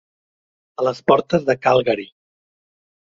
A 0.79 0.85
les 0.87 1.01
portes 1.11 1.47
de 1.51 1.57
Calgary. 1.67 2.09